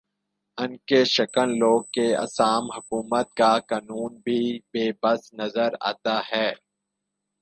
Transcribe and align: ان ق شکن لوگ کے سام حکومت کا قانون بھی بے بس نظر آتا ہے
ان 0.57 0.71
ق 0.87 0.89
شکن 1.07 1.49
لوگ 1.61 1.81
کے 1.95 2.07
سام 2.29 2.63
حکومت 2.75 3.27
کا 3.39 3.51
قانون 3.69 4.11
بھی 4.25 4.41
بے 4.71 4.85
بس 5.01 5.21
نظر 5.33 5.69
آتا 5.89 6.15
ہے 6.31 6.47